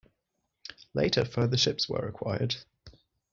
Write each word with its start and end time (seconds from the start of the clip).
Later 0.95 1.23
further 1.25 1.57
ships 1.57 1.87
were 1.87 2.07
acquired. 2.07 2.55